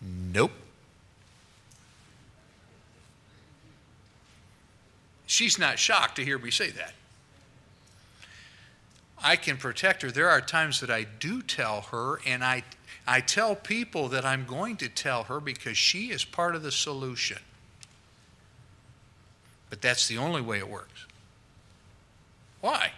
[0.01, 0.51] Nope.
[5.35, 6.93] She's not shocked to hear me say that.
[9.21, 10.09] I can protect her.
[10.09, 12.63] There are times that I do tell her, and I,
[13.05, 16.71] I tell people that I'm going to tell her because she is part of the
[16.71, 17.39] solution.
[19.69, 21.05] But that's the only way it works.
[22.61, 22.93] Why?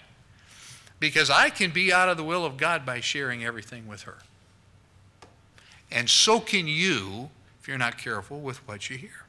[1.00, 4.18] Because I can be out of the will of God by sharing everything with her.
[5.92, 9.27] And so can you if you're not careful with what you hear.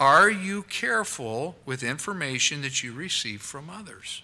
[0.00, 4.22] Are you careful with information that you receive from others?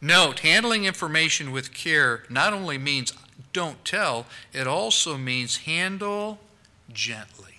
[0.00, 3.12] Note, handling information with care not only means
[3.52, 6.40] don't tell, it also means handle
[6.92, 7.54] gently.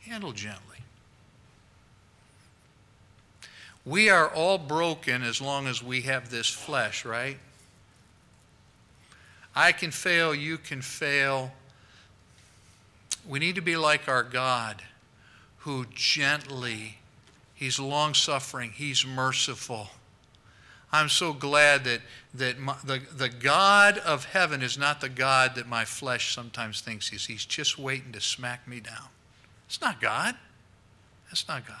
[0.00, 0.76] Handle gently.
[3.86, 7.38] We are all broken as long as we have this flesh, right?
[9.56, 11.52] I can fail, you can fail.
[13.28, 14.82] We need to be like our God,
[15.58, 16.98] who gently,
[17.54, 19.90] He's long suffering, He's merciful.
[20.92, 22.00] I'm so glad that,
[22.34, 26.80] that my, the, the God of heaven is not the God that my flesh sometimes
[26.80, 27.26] thinks He's.
[27.26, 29.08] He's just waiting to smack me down.
[29.66, 30.34] It's not God.
[31.28, 31.76] That's not God.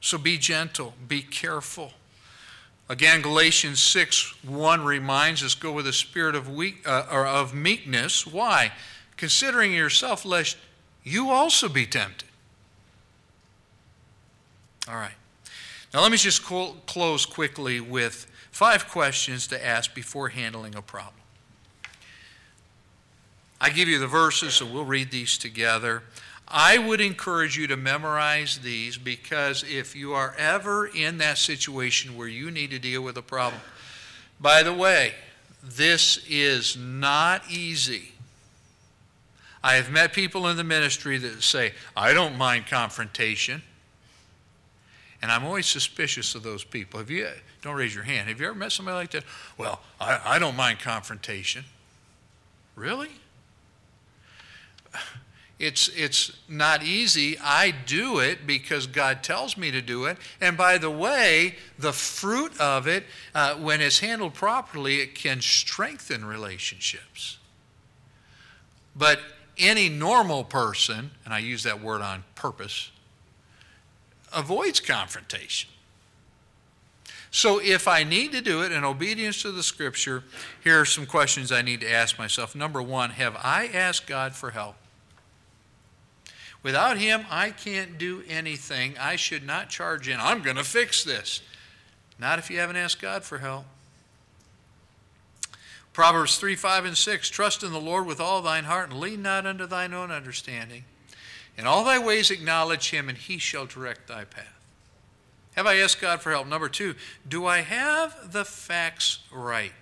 [0.00, 1.92] So be gentle, be careful.
[2.88, 7.54] Again, Galatians 6 1 reminds us go with a spirit of, weak, uh, or of
[7.54, 8.26] meekness.
[8.26, 8.72] Why?
[9.16, 10.56] Considering yourself, lest
[11.04, 12.28] you also be tempted.
[14.88, 15.14] All right.
[15.92, 21.14] Now, let me just close quickly with five questions to ask before handling a problem.
[23.60, 26.02] I give you the verses, so we'll read these together.
[26.48, 32.16] I would encourage you to memorize these because if you are ever in that situation
[32.16, 33.60] where you need to deal with a problem,
[34.40, 35.14] by the way,
[35.62, 38.12] this is not easy.
[39.62, 43.62] I have met people in the ministry that say, I don't mind confrontation.
[45.22, 47.00] And I'm always suspicious of those people.
[47.00, 47.28] Have you,
[47.62, 48.28] don't raise your hand.
[48.28, 49.24] Have you ever met somebody like that?
[49.58, 51.64] Well, I, I don't mind confrontation.
[52.76, 53.10] Really?
[55.58, 57.38] It's, it's not easy.
[57.42, 60.18] I do it because God tells me to do it.
[60.38, 65.40] And by the way, the fruit of it, uh, when it's handled properly, it can
[65.40, 67.38] strengthen relationships.
[68.94, 69.18] But
[69.58, 72.90] any normal person, and I use that word on purpose,
[74.32, 75.70] avoids confrontation.
[77.30, 80.24] So if I need to do it in obedience to the scripture,
[80.62, 82.54] here are some questions I need to ask myself.
[82.54, 84.76] Number one, have I asked God for help?
[86.62, 88.96] Without Him, I can't do anything.
[88.98, 90.18] I should not charge in.
[90.18, 91.42] I'm going to fix this.
[92.18, 93.66] Not if you haven't asked God for help.
[95.96, 99.22] Proverbs 3 5 and 6 Trust in the Lord with all thine heart, and lean
[99.22, 100.84] not unto thine own understanding.
[101.56, 104.60] In all thy ways acknowledge him, and he shall direct thy path.
[105.54, 106.48] Have I asked God for help?
[106.48, 109.72] Number two, do I have the facts right?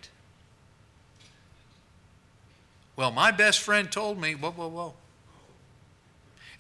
[2.95, 4.95] Well, my best friend told me, whoa, whoa, whoa.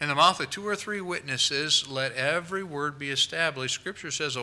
[0.00, 3.76] In the mouth of two or three witnesses, let every word be established.
[3.76, 4.42] Scripture says a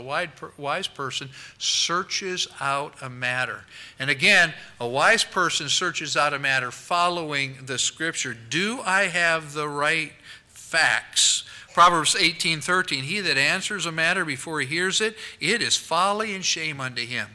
[0.58, 3.66] wise person searches out a matter.
[4.00, 8.34] And again, a wise person searches out a matter following the Scripture.
[8.34, 10.14] Do I have the right
[10.48, 11.44] facts?
[11.74, 16.46] Proverbs 18:13 He that answers a matter before he hears it, it is folly and
[16.46, 17.28] shame unto him.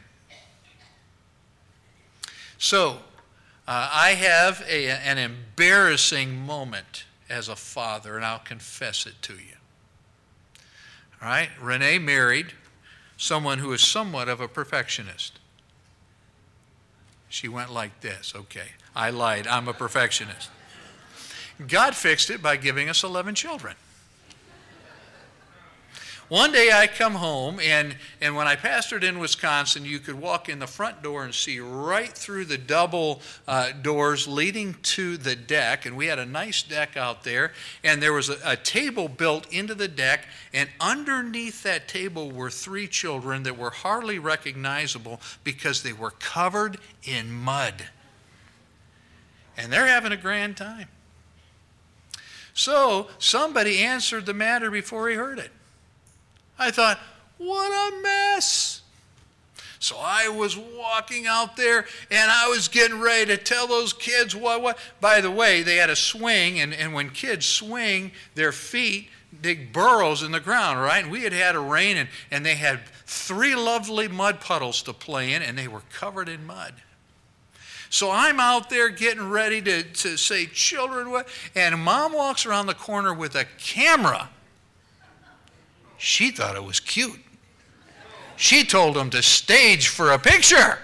[2.57, 3.01] So,
[3.67, 9.33] uh, I have a, an embarrassing moment as a father, and I'll confess it to
[9.33, 9.55] you.
[11.21, 12.53] All right, Renee married
[13.17, 15.39] someone who is somewhat of a perfectionist.
[17.29, 18.33] She went like this.
[18.35, 19.47] Okay, I lied.
[19.47, 20.49] I'm a perfectionist.
[21.67, 23.75] God fixed it by giving us 11 children.
[26.29, 30.49] One day I come home, and, and when I pastored in Wisconsin, you could walk
[30.49, 35.37] in the front door and see right through the double uh, doors leading to the
[35.37, 35.85] deck.
[35.85, 39.49] And we had a nice deck out there, and there was a, a table built
[39.53, 45.81] into the deck, and underneath that table were three children that were hardly recognizable because
[45.81, 47.85] they were covered in mud.
[49.55, 50.89] And they're having a grand time.
[52.53, 55.51] So somebody answered the matter before he heard it.
[56.59, 56.99] I thought,
[57.37, 58.81] what a mess.
[59.79, 64.35] So I was walking out there and I was getting ready to tell those kids
[64.35, 64.77] what, what.
[64.99, 69.09] By the way, they had a swing, and, and when kids swing, their feet
[69.41, 71.03] dig burrows in the ground, right?
[71.03, 74.93] And we had had a rain, and, and they had three lovely mud puddles to
[74.93, 76.73] play in, and they were covered in mud.
[77.89, 81.27] So I'm out there getting ready to, to say, children, what?
[81.55, 84.29] And mom walks around the corner with a camera
[85.97, 87.19] she thought it was cute.
[88.35, 90.79] She told him to stage for a picture.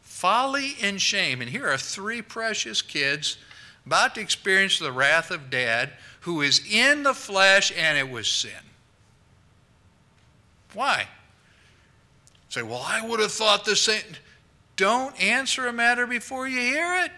[0.00, 1.42] Folly and shame.
[1.42, 3.36] And here are three precious kids
[3.84, 8.26] about to experience the wrath of dad who is in the flesh and it was
[8.26, 8.52] sin.
[10.72, 11.06] Why?
[12.48, 14.02] Say, well, I would have thought the same.
[14.76, 17.12] Don't answer a matter before you hear it.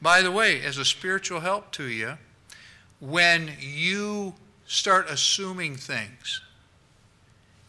[0.00, 2.18] By the way, as a spiritual help to you,
[3.00, 4.34] when you
[4.66, 6.42] start assuming things,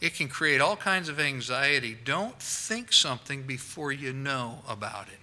[0.00, 1.96] it can create all kinds of anxiety.
[2.04, 5.18] Don't think something before you know about it.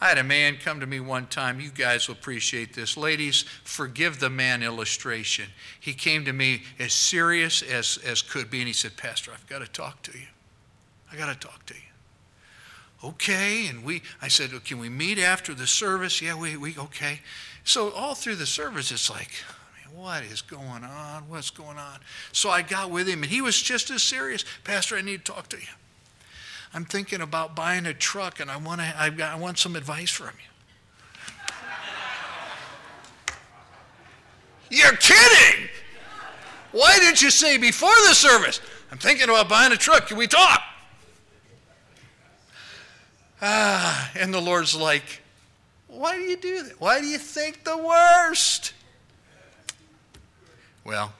[0.00, 1.60] I had a man come to me one time.
[1.60, 2.96] You guys will appreciate this.
[2.96, 5.46] Ladies, forgive the man illustration.
[5.80, 9.46] He came to me as serious as, as could be, and he said, Pastor, I've
[9.48, 10.26] got to talk to you.
[11.12, 11.87] I got to talk to you
[13.02, 13.66] okay.
[13.66, 16.20] And we, I said, well, can we meet after the service?
[16.22, 17.20] Yeah, we, we, okay.
[17.64, 19.30] So all through the service, it's like,
[19.94, 21.28] what is going on?
[21.28, 21.98] What's going on?
[22.32, 24.44] So I got with him, and he was just as serious.
[24.64, 25.66] Pastor, I need to talk to you.
[26.72, 28.86] I'm thinking about buying a truck, and I want to.
[28.96, 30.48] I, I want some advice from you.
[34.70, 35.68] You're kidding!
[36.72, 38.60] Why didn't you say before the service?
[38.92, 40.08] I'm thinking about buying a truck.
[40.08, 40.60] Can we talk?
[43.40, 45.22] Ah, and the Lord's like,
[45.86, 46.80] why do you do that?
[46.80, 48.72] Why do you think the worst?
[50.84, 51.12] Well,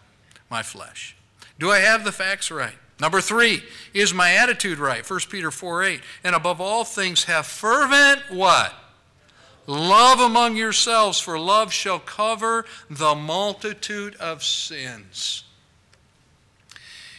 [0.51, 1.17] my flesh.
[1.59, 2.75] Do I have the facts right?
[3.01, 3.63] Number three,
[3.95, 5.09] is my attitude right?
[5.09, 6.01] 1 Peter 4 8.
[6.25, 8.75] And above all things, have fervent what?
[9.67, 15.45] Love among yourselves, for love shall cover the multitude of sins.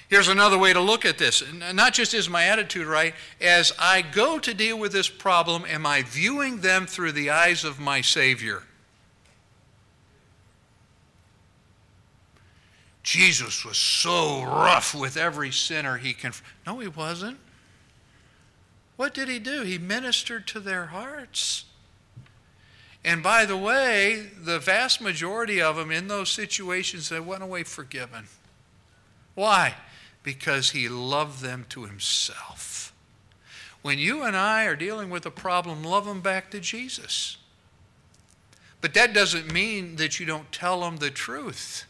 [0.10, 1.44] Here's another way to look at this.
[1.74, 5.86] Not just is my attitude right, as I go to deal with this problem, am
[5.86, 8.64] I viewing them through the eyes of my Savior?
[13.04, 16.58] Jesus was so rough with every sinner he confronted.
[16.66, 17.38] No, he wasn't.
[18.98, 19.62] What did he do?
[19.62, 21.66] He ministered to their hearts.
[23.06, 27.64] And by the way, the vast majority of them in those situations, they went away
[27.64, 28.26] forgiven.
[29.36, 29.76] Why?
[30.24, 32.94] Because he loved them to himself.
[33.82, 37.38] When you and I are dealing with a problem, love them back to Jesus.
[38.82, 41.86] But that doesn't mean that you don't tell them the truth.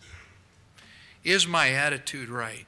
[1.24, 2.66] Is my attitude right?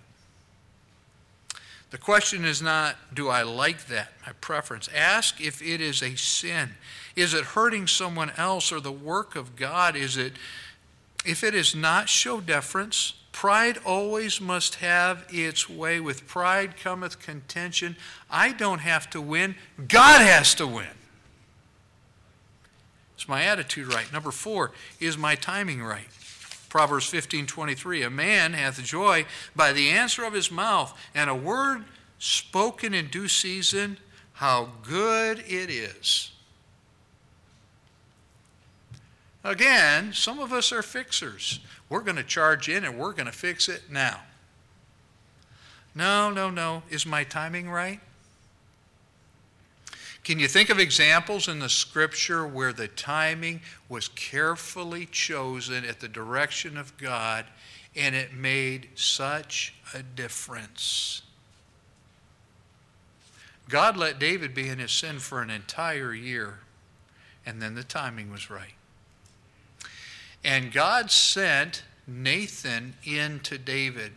[1.91, 4.89] The question is not, do I like that, my preference?
[4.95, 6.71] Ask if it is a sin.
[7.15, 9.95] Is it hurting someone else or the work of God?
[9.97, 10.33] Is it,
[11.25, 15.99] if it is not, show deference Pride always must have its way.
[15.99, 17.95] With pride cometh contention.
[18.29, 19.55] I don't have to win,
[19.87, 20.93] God has to win.
[23.17, 24.13] Is my attitude right?
[24.13, 26.05] Number four, is my timing right?
[26.69, 28.03] Proverbs 15 23.
[28.03, 29.25] A man hath joy
[29.55, 31.85] by the answer of his mouth, and a word
[32.19, 33.97] spoken in due season,
[34.33, 36.29] how good it is.
[39.43, 41.59] Again, some of us are fixers.
[41.91, 44.21] We're going to charge in and we're going to fix it now.
[45.93, 46.83] No, no, no.
[46.89, 47.99] Is my timing right?
[50.23, 55.99] Can you think of examples in the scripture where the timing was carefully chosen at
[55.99, 57.45] the direction of God
[57.93, 61.23] and it made such a difference?
[63.67, 66.59] God let David be in his sin for an entire year,
[67.45, 68.75] and then the timing was right.
[70.43, 74.13] And God sent Nathan in to David.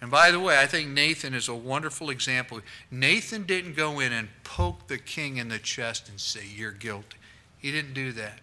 [0.00, 2.60] And by the way, I think Nathan is a wonderful example.
[2.90, 7.18] Nathan didn't go in and poke the king in the chest and say, You're guilty.
[7.58, 8.40] He didn't do that.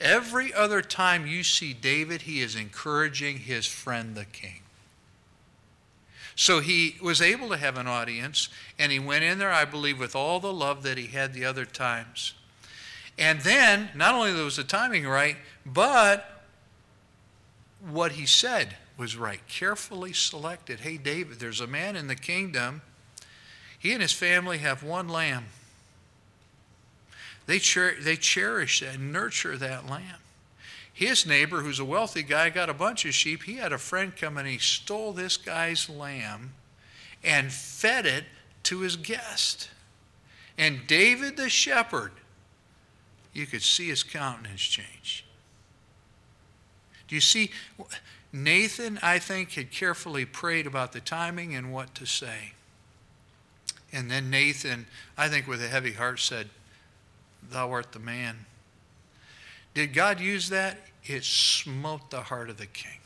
[0.00, 4.60] Every other time you see David, he is encouraging his friend the king.
[6.36, 10.00] So he was able to have an audience, and he went in there, I believe,
[10.00, 12.34] with all the love that he had the other times.
[13.18, 16.42] And then, not only was the timing right, but
[17.80, 19.40] what he said was right.
[19.48, 20.80] Carefully selected.
[20.80, 22.82] Hey, David, there's a man in the kingdom.
[23.78, 25.46] He and his family have one lamb.
[27.46, 30.18] They, cher- they cherish and nurture that lamb.
[30.92, 33.42] His neighbor, who's a wealthy guy, got a bunch of sheep.
[33.42, 36.52] He had a friend come and he stole this guy's lamb
[37.22, 38.24] and fed it
[38.64, 39.70] to his guest.
[40.56, 42.12] And David the shepherd,
[43.34, 45.24] you could see his countenance change.
[47.08, 47.50] Do you see?
[48.32, 52.52] Nathan, I think, had carefully prayed about the timing and what to say.
[53.92, 56.48] And then Nathan, I think, with a heavy heart, said,
[57.50, 58.46] Thou art the man.
[59.74, 60.78] Did God use that?
[61.04, 62.98] It smote the heart of the king.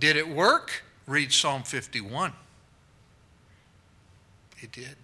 [0.00, 0.82] Did it work?
[1.06, 2.32] Read Psalm 51.
[4.60, 4.96] It did.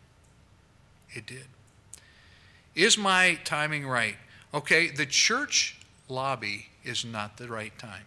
[1.10, 1.44] It did.
[2.74, 4.16] Is my timing right?
[4.54, 8.04] Okay, the church lobby is not the right time.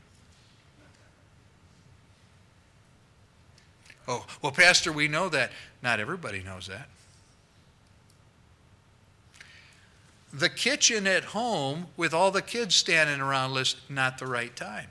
[4.08, 5.52] Oh, well, Pastor, we know that.
[5.82, 6.88] Not everybody knows that.
[10.32, 14.88] The kitchen at home with all the kids standing around, list, not the right time.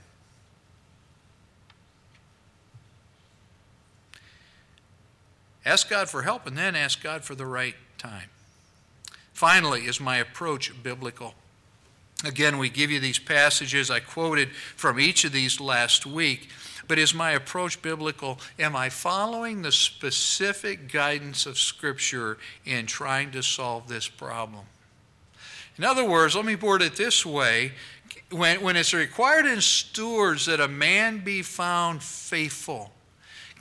[5.67, 8.31] Ask God for help and then ask God for the right time.
[9.35, 11.35] Finally, is my approach biblical?
[12.25, 13.91] Again, we give you these passages.
[13.91, 16.49] I quoted from each of these last week.
[16.87, 18.39] But is my approach biblical?
[18.59, 24.65] Am I following the specific guidance of Scripture in trying to solve this problem?
[25.77, 27.73] In other words, let me word it this way
[28.31, 32.93] when, when it's required in stewards that a man be found faithful,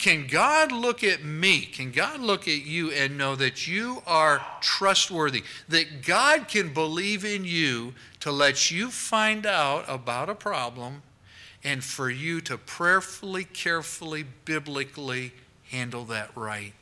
[0.03, 1.61] can God look at me?
[1.61, 5.45] Can God look at you and know that you are trustworthy?
[5.69, 11.03] That God can believe in you to let you find out about a problem
[11.63, 15.31] and for you to prayerfully, carefully, biblically
[15.71, 16.73] handle that right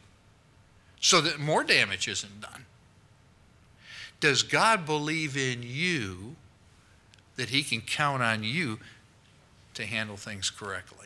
[0.99, 2.65] so that more damage isn't done?
[4.19, 6.37] Does God believe in you
[7.35, 8.79] that He can count on you
[9.75, 11.00] to handle things correctly?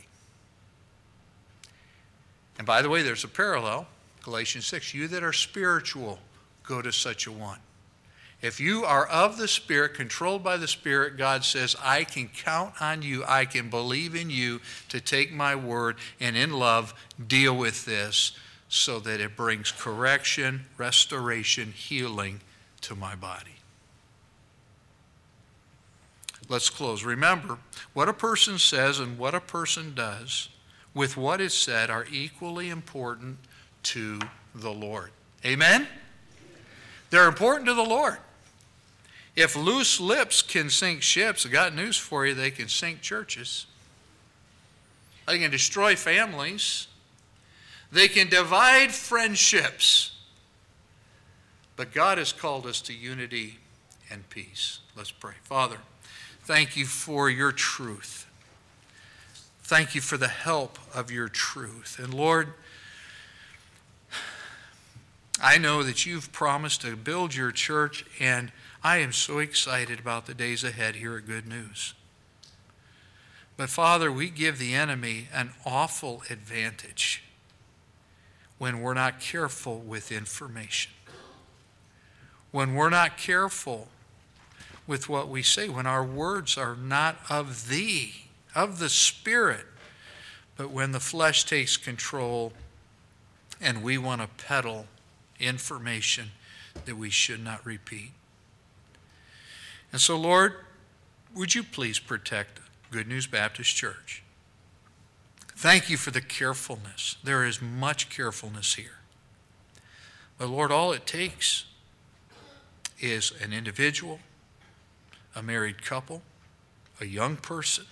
[2.57, 3.87] And by the way, there's a parallel.
[4.23, 6.19] Galatians 6 You that are spiritual,
[6.63, 7.59] go to such a one.
[8.41, 12.79] If you are of the Spirit, controlled by the Spirit, God says, I can count
[12.81, 13.23] on you.
[13.25, 16.93] I can believe in you to take my word and in love
[17.27, 18.33] deal with this
[18.67, 22.41] so that it brings correction, restoration, healing
[22.81, 23.55] to my body.
[26.47, 27.03] Let's close.
[27.03, 27.57] Remember,
[27.93, 30.49] what a person says and what a person does
[30.95, 33.37] with what is said are equally important
[33.83, 34.19] to
[34.55, 35.11] the Lord.
[35.45, 35.87] Amen?
[37.11, 38.17] They're important to the Lord.
[39.35, 43.67] If loose lips can sink ships, I got news for you, they can sink churches.
[45.27, 46.87] They can destroy families.
[47.91, 50.13] They can divide friendships.
[51.75, 53.59] But God has called us to unity
[54.09, 54.79] and peace.
[54.95, 55.33] Let's pray.
[55.43, 55.77] Father,
[56.43, 58.24] thank you for your truth.
[59.67, 61.97] Thank you for the help of your truth.
[61.97, 62.53] And Lord,
[65.41, 68.51] I know that you've promised to build your church, and
[68.83, 71.95] I am so excited about the days ahead here at Good News.
[73.57, 77.23] But Father, we give the enemy an awful advantage
[78.59, 80.91] when we're not careful with information.
[82.51, 83.87] When we're not careful
[84.85, 88.24] with what we say, when our words are not of thee,
[88.55, 89.65] of the Spirit,
[90.55, 92.53] but when the flesh takes control
[93.61, 94.87] and we want to peddle
[95.39, 96.31] information
[96.85, 98.11] that we should not repeat.
[99.91, 100.53] And so, Lord,
[101.33, 102.59] would you please protect
[102.91, 104.23] Good News Baptist Church?
[105.55, 107.17] Thank you for the carefulness.
[107.23, 108.99] There is much carefulness here.
[110.37, 111.65] But Lord, all it takes
[112.99, 114.19] is an individual,
[115.33, 116.21] a married couple,
[116.99, 117.85] a young person,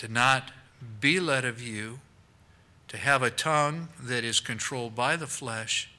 [0.00, 0.50] to not
[0.98, 2.00] be led of you,
[2.88, 5.90] to have a tongue that is controlled by the flesh,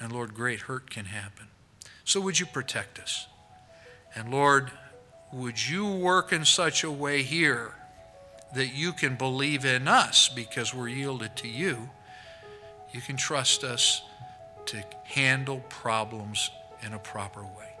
[0.00, 1.48] and Lord, great hurt can happen.
[2.06, 3.26] So would you protect us?
[4.14, 4.70] And Lord,
[5.30, 7.74] would you work in such a way here
[8.54, 11.90] that you can believe in us because we're yielded to you?
[12.94, 14.00] You can trust us
[14.66, 16.48] to handle problems
[16.82, 17.74] in a proper way.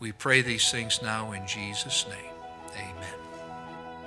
[0.00, 2.34] We pray these things now in Jesus' name.
[2.74, 3.29] Amen.